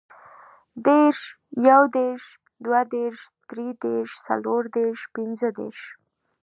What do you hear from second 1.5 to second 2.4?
یودېرس,